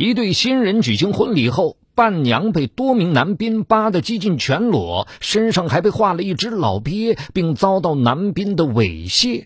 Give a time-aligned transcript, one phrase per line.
[0.00, 9.44] 一对新人举行婚礼后，伴娘被多名男宾扒得几近全裸，身上还被画了一只老鳖，并遭到男宾的猥亵。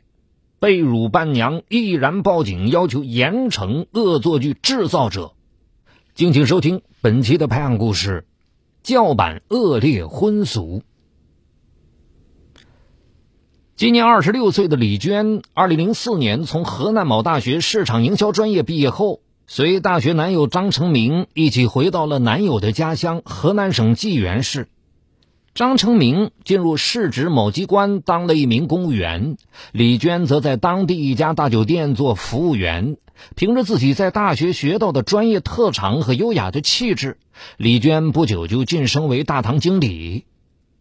[0.60, 5.32] 被辱伴娘毅然报警，要求严惩恶作剧制造者。
[6.14, 8.24] 敬请收听本期的拍案故事：
[8.84, 10.84] 叫板恶劣婚俗。
[13.74, 19.23] 今年二十六岁的李娟，二零零四年从河南某大学市场营销专业毕业后。
[19.46, 24.68] 随大学男友张成明一起回到了男友的家乡河南省济源市。
[25.54, 29.36] 张成明进入市直某机关当了一名公务员，
[29.70, 32.96] 李娟则在当地一家大酒店做服务员。
[33.36, 37.18] 凭着自己在大学学到的专业特长和优雅的气质，
[37.56, 40.24] 李娟不久就晋升为大堂经理。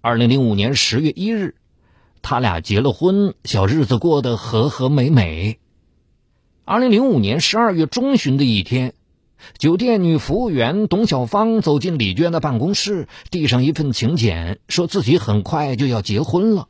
[0.01, 1.53] 二零零五年十月一日，
[2.23, 5.59] 他俩结了婚，小日子过得和和美美。
[6.65, 8.93] 二零零五年十二月中旬的一天，
[9.57, 16.69] 酒店女服务员董小芳走进李娟的办公室，递上一份请柬，说自己很快就要结婚了。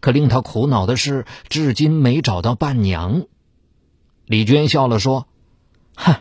[0.00, 3.22] 可令她苦恼的是，至今没找到伴娘。
[4.26, 5.26] 李娟笑了说
[5.96, 6.16] ：“哼，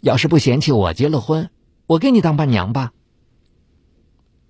[0.00, 1.50] 要是不嫌弃我结了婚，
[1.86, 2.92] 我给你当伴娘吧。”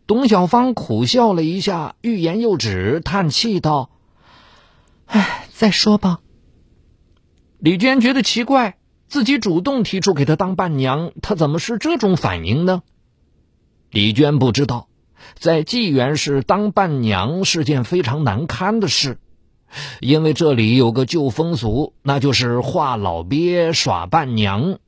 [0.06, 3.90] 董小芳苦笑了一下，欲言又止，叹气道
[5.06, 6.20] ：“唉，再说吧。”
[7.60, 8.76] 李娟觉得奇怪，
[9.08, 12.82] 自己主动提出给她当伴娘，她怎么是这种反应呢？
[13.90, 14.86] 李娟不知道，
[15.34, 19.18] 在济源市当伴娘是件非常难堪的事，
[19.98, 24.78] 因为这里有个旧风俗，那就是画老鳖耍伴娘。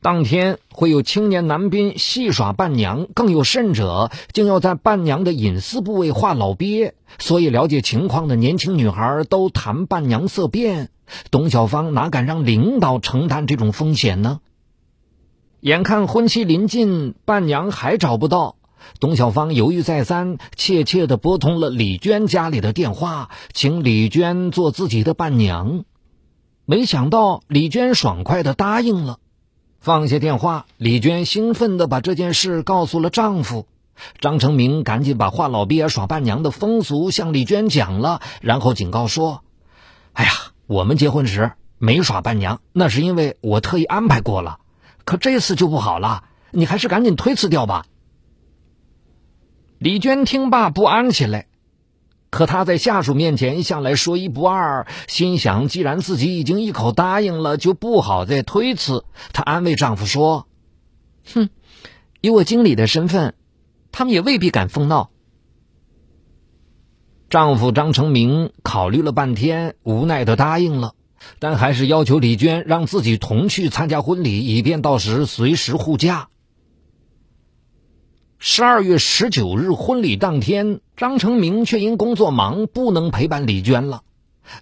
[0.00, 6.94] 当天会有青年男宾戏耍伴娘，更有甚者，竟要在伴娘的隐私部位画老鳖。
[7.20, 10.90] 所以，了解情况的年轻女孩都谈伴娘色变。
[11.30, 14.40] 董小芳哪敢让领导承担这种风险呢？
[15.60, 18.56] 眼看婚期临近，伴娘还找不到，
[19.00, 25.84] 董小芳犹豫再三，怯怯地拨通了李娟家里的电话，请李娟做自己的伴娘。
[26.66, 29.18] 没想到李娟爽快地答应了。
[29.80, 33.66] 放下电话，李娟兴奋地把这件事告诉了丈夫
[34.20, 39.42] 张成明，赶紧把画老鳖耍伴娘的风俗向李娟讲了，然后警告说
[40.12, 40.30] ：“哎呀。”
[40.66, 44.58] 我们结婚时没耍伴娘，那是因为我特意安排过了。
[45.04, 47.86] 可这次就不好了，你还是赶紧推辞掉吧。
[49.78, 51.46] 李娟听罢不安起来，
[52.30, 59.04] 可她在下属面前向来说一不二，心想既然自己已经一口答应了，就不好再推辞。
[59.32, 60.48] 她安慰丈夫说
[61.32, 61.50] ：“哼，
[62.20, 63.34] 以我经理的身份，
[63.92, 65.10] 他们也未必敢疯闹。”
[67.28, 70.92] 丈夫张成明考虑了半天，无奈的答应了，
[71.40, 76.28] 但还是要求李娟让自己同去参加婚礼，以便到时随时护驾。
[78.38, 84.02] 十二月十九日婚礼当天，张成明却因工作忙不能陪伴李娟了。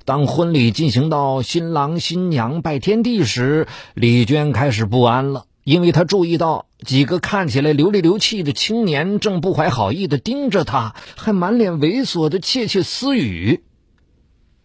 [0.07, 5.45] 当婚礼进行到新郎新娘拜天地时，李娟开始不安了。
[5.65, 13.65] 因为她注意到几个看起来流里流气的青年正不怀好意的盯着他，还满脸猥琐的窃窃私语。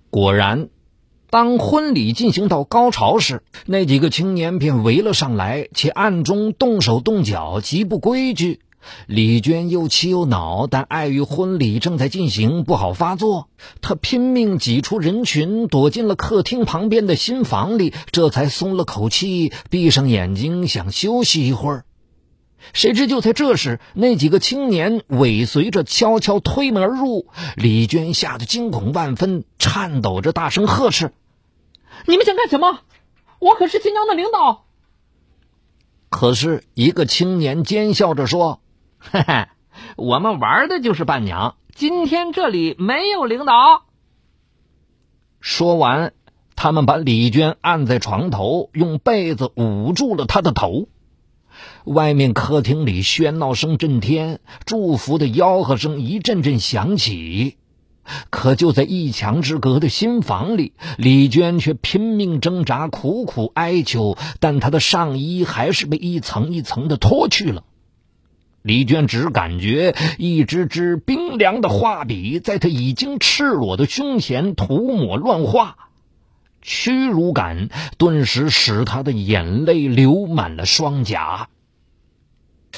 [0.09, 0.69] 果然，
[1.30, 8.59] 当婚礼进行到高潮时，那几个青年便围了上来，且暗中动手动脚，极不规矩。
[9.07, 13.50] 李娟又气又恼，但碍于婚礼正在进行，不好发作。
[13.81, 21.86] 她拼命挤出人群，躲进了客厅旁边的新房里，这才松了口气，闭上眼睛想休息一会儿。
[22.74, 27.28] 谁知就在这时，那几个青年尾随着悄悄推门而入。
[27.56, 31.14] 李娟吓得惊恐万分，颤抖着大声呵斥
[32.06, 32.80] ：“你们想干什么？
[33.40, 34.66] 我可是新疆的领导！”
[36.09, 38.62] 可是，一个青年奸笑着说。
[39.00, 39.48] 嘿嘿，
[39.96, 41.56] 我们玩的就是伴娘。
[41.74, 43.86] 今天这里没有领导。
[45.40, 46.14] 说完，
[46.58, 50.90] 他们把李娟按在床头，用被子捂住了她的头。
[51.86, 57.58] 外面客厅里喧闹声震天，祝福的吆喝声一阵阵响起。
[58.31, 67.64] 可就在一墙之隔的新房里，李娟却拼命挣扎，苦苦哀求，但她的上衣还是被一层一层的脱去了。
[68.64, 75.78] 李娟只感觉一支支冰凉的画笔在她已经赤裸的胸前涂抹乱画，
[76.62, 81.48] 屈辱感顿时使她的眼泪流满了双颊。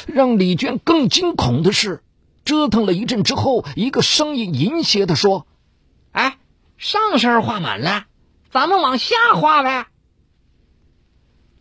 [0.08, 2.02] 让李娟更惊恐的是，
[2.46, 5.48] 折腾了一阵之后，一个声音淫邪的说
[6.12, 6.38] ：“哎，
[6.78, 8.06] 上身画满了，
[8.52, 9.88] 咱们往下画呗。”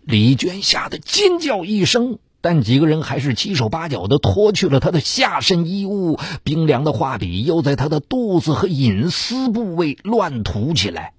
[0.02, 11.12] 李娟吓得尖叫一声，但几个人还是七手八脚的脱去了她的下身衣物，冰凉的画笔又在她的肚子和隐私部位乱涂起来。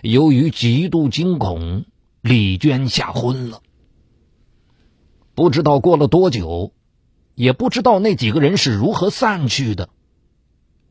[0.00, 1.84] 由于极度惊恐，
[2.20, 3.60] 李娟吓昏了。
[5.34, 6.72] 不知道过了多久，
[7.34, 9.88] 也不知道那几个人是如何散去的。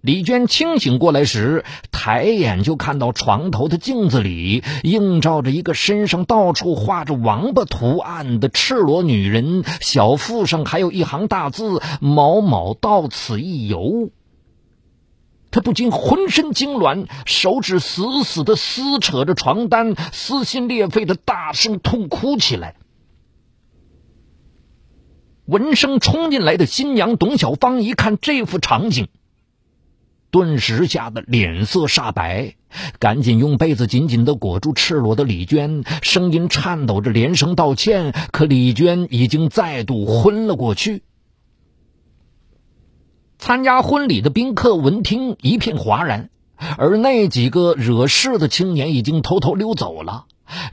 [0.01, 14.09] 李娟清醒过来时，抬眼就看到床头的镜子里映照着一个身上到处画着王八图案的赤裸女人，小腹上还有一行大字：“某某到此一游。”
[15.51, 22.75] 她不禁浑身痉挛，手指死死的撕扯着床单，撕心裂肺的大声痛哭起来。
[25.51, 29.09] 闻声冲进来的新娘董小芳一看这幅场景。
[30.29, 32.55] 顿时吓得脸色煞白，
[32.99, 38.13] 赶紧用被子紧紧的裹住赤裸的李娟，声音颤抖着连声道歉。
[38.31, 41.03] 可李娟已经再度昏了过去。
[43.37, 46.29] 参加婚礼的宾客闻听一片哗然，
[46.77, 50.27] 而那几个惹事的青年已经偷偷溜走了。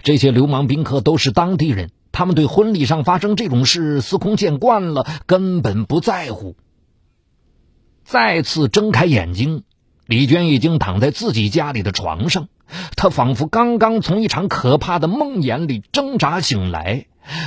[0.05, 6.57] 这些流氓宾客都是当地人，他们对婚礼上发生这种事司空见惯了，根本不在乎。
[8.03, 9.63] 再次睁开眼睛，
[10.05, 12.49] 李娟已经躺在自己家里的床上。
[12.97, 17.07] 她仿佛刚刚从一场可怕的梦魇里挣扎醒来。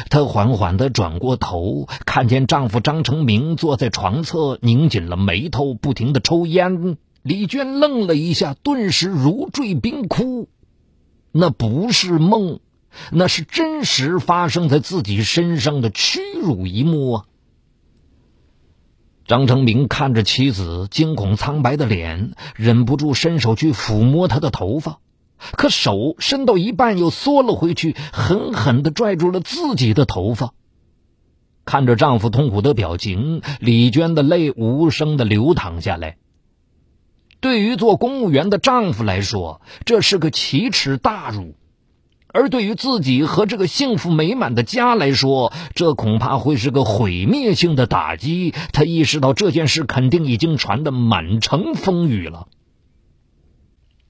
[0.10, 6.96] 她缓缓地转过头，看见丈夫张成明坐在床侧，拧紧了眉头，不停地抽烟。
[7.24, 10.48] 李娟愣了一下，顿时如坠冰窟。
[11.34, 12.62] 那不是梦，
[13.12, 17.26] 那是真实发生在自己身上的屈辱一幕啊！
[19.26, 25.00] 张成明看着妻子惊恐苍白的脸，忍不住伸手去抚摸她的头发，
[25.38, 30.54] 可手伸到一半又缩了回去，狠狠地拽住了自己的头发。
[31.64, 36.18] 看着丈夫痛苦的表情，李娟的泪无声地流淌下来。
[37.40, 41.56] 对于做公务员的丈夫来说，这是个奇耻大辱。
[42.34, 48.54] 而对于自己和这个幸福美满的家来说，这恐怕会是个毁灭性的打击。
[48.72, 52.48] 他意识到这件事肯定已经传得满城风雨了。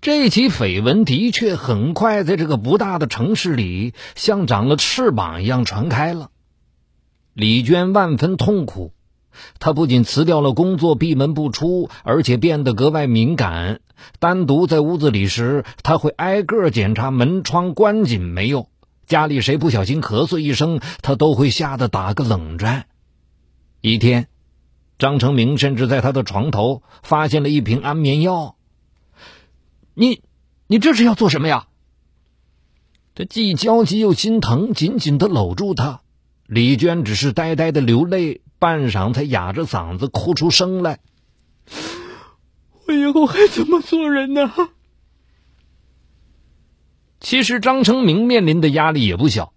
[0.01, 6.29] 这起绯闻的确很快在这个不大的城市里像长了翅膀一样传开了。
[7.33, 8.93] 李娟万分痛苦。
[9.59, 13.79] 他不仅辞掉了工作，闭门不出，而且变得格外敏感。
[14.19, 18.67] 单独在屋子里时，他会挨个检查门窗关紧没有。
[19.05, 22.87] 家里谁不小心咳嗽一声，他都会吓得打个冷战。
[23.81, 24.27] 一天，
[24.97, 28.55] 张成明甚至在他的床头发现了一瓶安眠药。
[29.93, 30.21] 你，
[30.67, 31.67] 你这是要做什么呀？
[33.13, 36.01] 他既焦急又心疼，紧紧的搂住她。
[36.47, 38.41] 李娟只是呆呆的流泪。
[38.61, 40.99] 半晌才哑着嗓子哭出声来
[42.85, 44.51] ：“我以后还怎么做人呢？”
[47.19, 49.51] 其实张成明面临的压力也不小，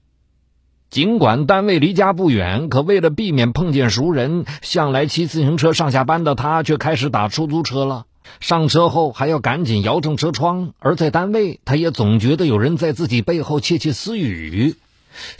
[0.88, 8.06] 尽管单位离家不远，可为了避免碰见熟人，向来骑自行车上下班的他却开始打出租车了。
[8.40, 14.76] 上车后还要赶紧摇正车窗，而在单位，他也总觉得有人在自己背后窃窃私语。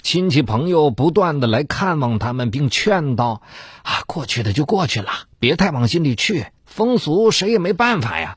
[0.03, 3.43] 亲戚朋友不断的来看望他们，并劝道
[3.83, 6.47] ：“啊，过去的就过去了，别太往心里去。
[6.67, 8.37] 风俗谁也没办法呀。”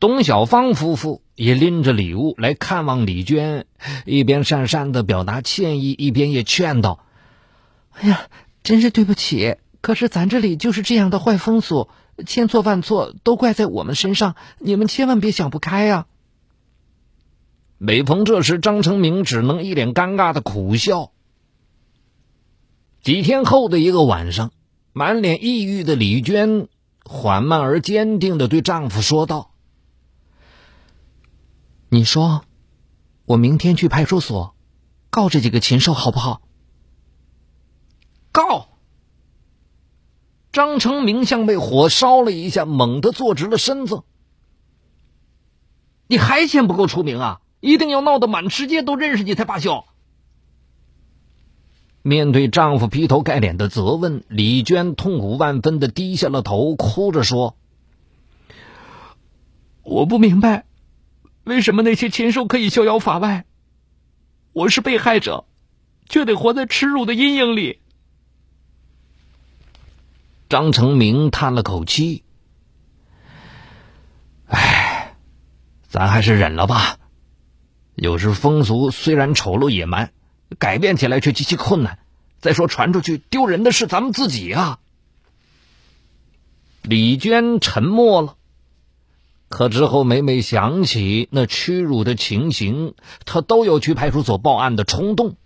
[0.00, 3.66] 董小芳夫妇也拎着礼物来看望李娟，
[4.06, 7.04] 一边讪讪的表达歉意，一边也劝道
[7.92, 8.22] ：“哎呀，
[8.62, 11.88] 真是对不起，可是咱这里就是这样的坏风俗，
[12.26, 16.06] 千错万错都怪在我们身上，你们千万别想不开呀。”
[17.82, 21.12] 每逢这时，张成明只能一脸尴尬的苦笑。
[23.00, 24.52] 几天后的一个晚上，
[24.92, 26.68] 满脸抑郁的李娟
[27.06, 29.52] 缓慢而坚定的对丈夫说道
[31.88, 32.44] ：“你说，
[33.24, 34.54] 我明天去派出所
[35.08, 36.42] 告这几个禽兽好不好？”
[38.30, 38.68] 告！
[40.52, 44.02] 张成明像被火烧了一下，猛地坐直了身子。
[46.08, 47.40] 你还嫌不够出名啊？
[47.60, 49.84] 一定要闹得满世界都认识你才罢休。
[52.02, 57.58] 面对丈夫劈头盖脸的责问，李娟痛苦万分的低下了头，哭着说
[59.84, 60.64] ：“我不明白，
[61.44, 63.44] 为什么那些禽兽可以逍遥法外，
[64.54, 65.44] 我是被害者，
[66.08, 67.80] 却得活在耻辱的阴影里。”
[70.48, 72.24] 张成明叹了口气
[74.48, 75.16] ：“唉，
[75.86, 76.96] 咱还是忍了吧。”
[77.94, 80.12] 有时风俗虽然丑陋野蛮，
[80.58, 81.98] 改变起来却极其困难。
[82.40, 84.78] 再说传出去丢人的是咱们自己啊！
[86.82, 88.36] 李娟沉默了，
[89.50, 92.94] 可之后每每想起那屈辱的情形，
[93.26, 95.36] 她都有去派出所报案的冲动。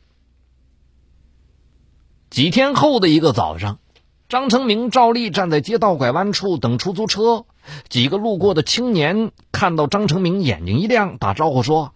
[2.31, 3.81] 几天后的一个早上，
[4.29, 7.47] 张成明照例站在街道拐弯处等出租车。
[7.89, 11.95] 几个路过的青年看到张成明，眼睛一亮，打招呼说：“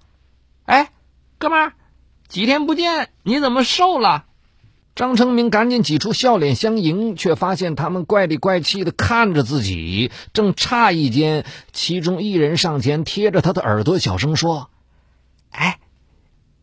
[0.68, 0.90] 哎，
[1.38, 1.72] 哥们儿，
[2.28, 4.26] 几天不见，你怎么瘦了？”
[4.94, 10.12] 张成明赶紧挤出笑脸相迎，却发现他们怪里怪气的看着自己。
[10.34, 14.68] 正诧异间，其中一人上前贴着他的耳朵小声说
[15.50, 15.78] ：“哎，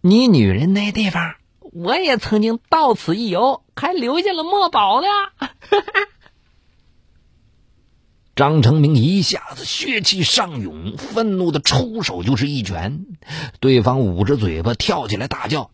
[0.02, 5.08] 你女人那地方，我也曾经到此一游，还留下了墨宝呢。”
[8.36, 13.06] 张成明一下子血气上涌，愤怒的出手就是一拳，
[13.62, 15.72] 对方捂着嘴巴跳起来大叫。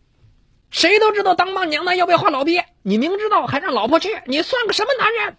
[0.70, 5.36] 谁都知道当伴娘的要不要换老鳖，你明知道还让老婆去，你算个什么男人？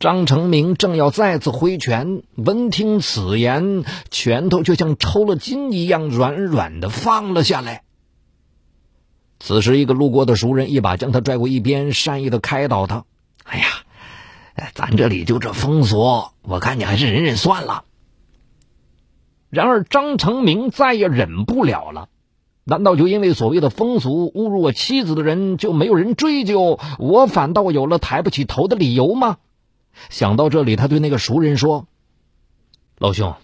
[0.00, 7.82] 张成明正要再次挥拳，闻听此言，拳头就像抽了筋一样软软的放了下来。
[9.38, 13.04] 此时，一个路过的熟人一把将他拽过一边，善意的开导他
[13.44, 13.66] ：“哎呀，
[14.74, 17.84] 咱这里就这风俗，我看你还是忍忍算了。”
[19.50, 22.08] 然而，张成明再也忍不了了。
[22.62, 29.38] 难道就因为所谓的风俗侮辱我妻子的人就没有人追究，我反倒有了抬不起头的理由吗？
[30.08, 31.88] 想到这里，他对那个熟人说
[32.96, 33.34] ：“老兄，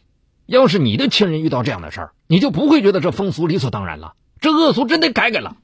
[0.46, 4.14] 要是你的亲人遇到这样的事儿，你就不会觉得这风俗理所当然了。
[4.38, 5.56] 这恶俗真得改改了。”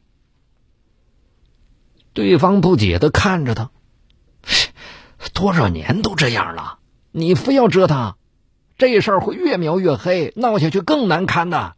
[2.15, 3.71] 对方不解的看着他
[5.43, 6.79] ：“多少年都这样了，
[7.11, 8.15] 你非要折腾，
[8.79, 11.75] 这事儿会越描越黑，闹下去更难堪的。”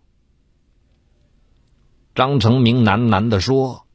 [2.15, 3.87] 张成明喃喃的说：“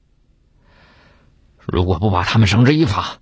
[1.72, 3.20] 如果不把他们绳之以法，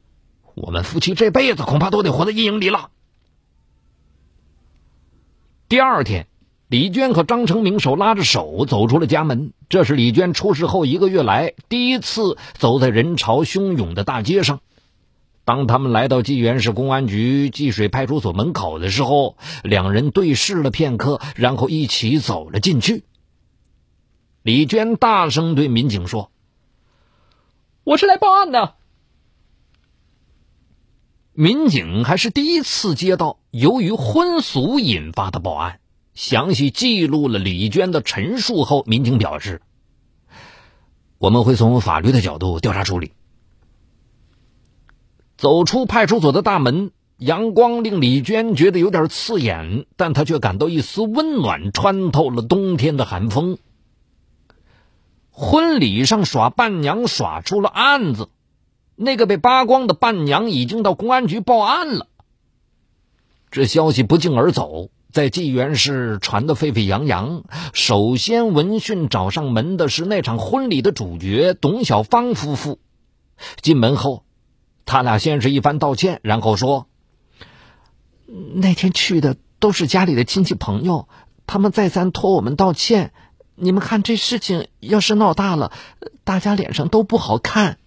[0.55, 2.91] 我们夫妻这辈子恐怕都得活在阴影里了。”
[5.67, 6.27] 第二天，
[6.69, 9.51] 李娟和张成明手拉着手走出了家门。
[9.67, 14.61] 这是李娟出事后一个月来第一次走在人潮汹涌的大街上。
[15.47, 23.05] 当他们来到济源市公安局济水派出所门口的时候，两人对视了片刻，然后一起走了进去。
[24.41, 26.31] 李娟大声对民警说
[27.85, 28.75] ：“我是来报案的。”
[31.31, 35.79] 民警还是第一次接到由于婚俗引发的报案。
[36.13, 39.61] 详细记录了李娟的陈述后，民警表示
[41.19, 43.13] ：“我们会从法律的角度调查处理。”
[45.37, 53.59] 走出派出所的大门，阳光令李娟觉得有点刺眼，但她却感到一丝温暖，穿透了冬天的寒风。
[55.29, 58.29] 婚礼上耍伴娘耍出了案子，
[58.95, 62.07] 那个被扒光的伴娘已经到公安局报案了。
[63.51, 67.43] 这消息不胫而走，在济源市传得沸沸扬扬。
[67.73, 72.79] 首先闻讯找上门的是那场婚礼的主角董小芳夫妇。
[73.61, 74.23] 进门后，
[74.87, 76.87] 他俩先是一番道歉，然后说
[78.55, 81.07] ：“那天去的都是家里的亲戚朋友，
[81.45, 83.13] 他们再三托我们道歉。”
[83.59, 85.71] 你们看，这事情要是闹大了，
[86.23, 87.79] 大家脸上都不好看。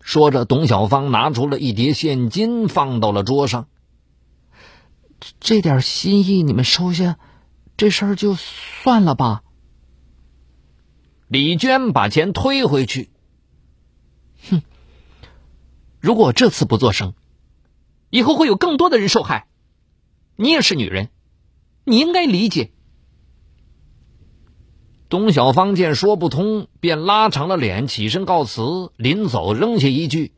[0.00, 3.68] 说着，董小芳拿出了一叠现金，放到了桌上。
[5.40, 7.18] 这点心意你们收下，
[7.78, 9.42] 这事儿就算了吧。
[11.26, 13.08] 李娟把钱推回去。
[16.00, 17.14] 如果这次不做声，
[18.08, 19.46] 以后会有更多的人受害。
[20.36, 21.10] 你也是女人，
[21.84, 22.72] 你应该理解。
[25.10, 28.92] 董小芳见说不通，便拉长了脸起身告辞。
[28.96, 30.32] 临走，扔下一句：“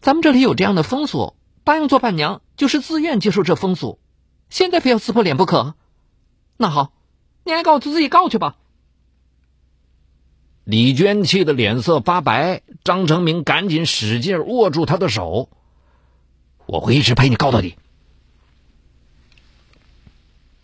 [0.00, 4.00] 咱们这里有这样的风俗，答应做伴娘就是自愿接受这风俗，
[4.48, 5.74] 现在非要撕破脸不可。
[6.56, 6.92] 那好，
[7.44, 8.56] 你爱告就自己告去吧。”
[10.70, 15.48] 李娟气得脸色发白，张成明赶紧使劲握住她的手
[16.64, 17.74] ：“我会一直陪你告到底。”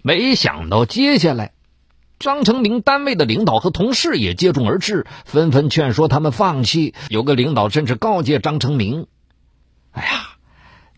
[0.03, 1.53] 没想到接下来。
[2.21, 6.95] 张成明单位的领导和同事也接踵而至，纷纷劝说他们放弃。
[7.09, 9.09] 有个领导甚至告诫张成明
[9.91, 10.25] ：“哎呀，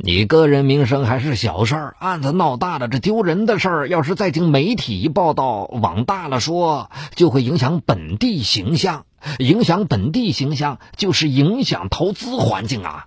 [0.01, 9.07] 你个人名声还是小事儿，案子闹大了，这丢人的事儿，要是再经媒体报道，往大了说，就会影响本地形象。
[9.41, 13.07] 影响本地形象，就是影响投资环境啊！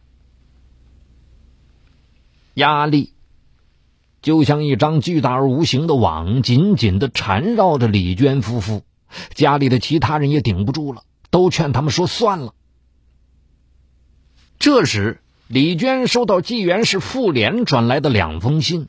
[2.55, 3.13] 压力。”
[4.21, 8.83] 就像一张巨大而无形的网，紧紧的缠绕着李娟夫妇。
[9.33, 12.53] 家里的其他人也顶不住了，都劝他们说算了。
[14.59, 15.20] 这时，
[15.51, 18.87] 李娟收到纪元市妇联转来的两封信，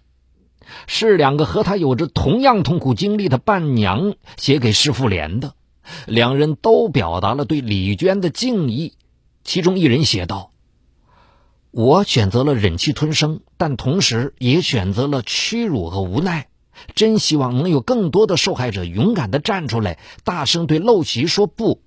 [0.87, 5.55] 是两个和她有着同样痛苦经历的伴娘写给市妇联的，
[6.07, 8.93] 两人都表达了对李娟的敬意。
[9.43, 10.53] 其中一人写道
[11.73, 16.47] ：“我选择了忍气吞声，但同时也选择了屈辱和无奈。”
[16.95, 21.83] 真希望能有更多的受害者勇敢的站出来，大声对陋习说不。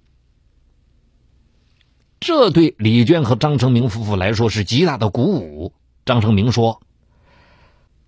[2.26, 5.74] 这对李娟和张成明夫妇来说是极大的鼓舞。
[6.06, 6.82] 张成明说：“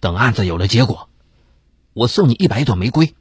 [0.01, 1.07] 等案子有了结果，
[1.93, 3.13] 我送你一百朵玫瑰。”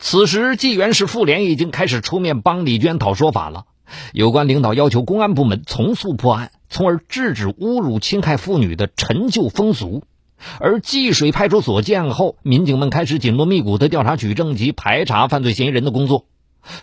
[0.00, 3.66] 此时，济源市妇联已经开始出面帮李娟讨说法了。
[4.12, 10.02] 有关领导要求公安部门从速破案，从而制止侮辱、侵害妇女的陈旧风俗。
[10.58, 16.26] 而济水派出所建后，民警们开始紧锣密鼓的调查取证及排查犯罪嫌疑人的工作。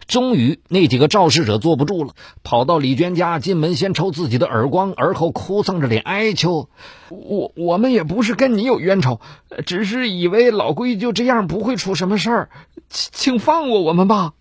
[0.08, 6.70] 终于，那几个肇事者坐不住了，跑到李娟家，进门先抽自己的耳光，而后哭丧着脸哀求
[7.10, 9.20] ：“我我们也不是跟你有冤仇，
[9.66, 12.50] 只是以为老龟就这样不会出什么事儿，
[12.90, 14.34] 请请放过我们吧。”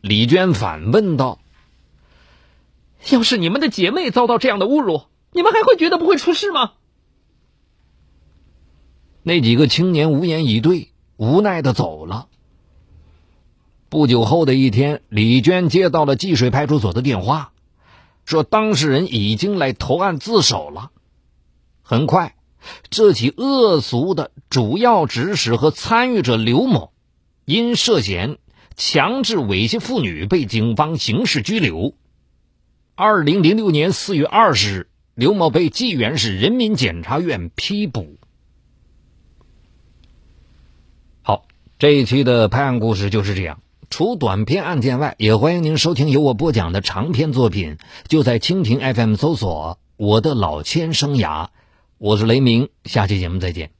[0.00, 1.40] 李娟反问道
[3.10, 5.02] ：“要是你们的姐妹遭到这样的侮辱，
[5.32, 6.72] 你们还会觉得不会出事吗？”
[9.24, 12.28] 那几个青年无言以对，无奈的走了。
[13.90, 17.52] 不久后的一天，李娟接到了济水派出所的电话，
[18.26, 20.90] 说当事人已经来投案自首了。
[21.82, 22.36] 很快，
[22.90, 26.92] 这起恶俗的主要指使和参与者刘某，
[27.46, 28.36] 因涉嫌
[28.76, 31.94] 强制猥亵妇女被警方刑事拘留。
[32.94, 38.18] 二零零六年四月二十日，刘某被济源市人民检察院批捕。
[41.22, 41.46] 好
[41.78, 43.60] 这一期的拍案故事就是这样。
[43.90, 47.78] 除短篇案件外，也欢迎您收听由我播讲的长篇作品。
[48.06, 51.48] 就在蜻蜓 FM 搜索“我的老千生涯”，
[51.96, 52.68] 我是雷鸣。
[52.84, 53.77] 下期节目再见。